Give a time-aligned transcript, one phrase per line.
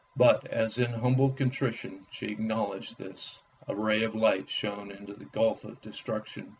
[0.15, 5.25] But as in humble contrition she acknowledged this, a ray of light shone into the
[5.25, 6.49] gulf of destruction.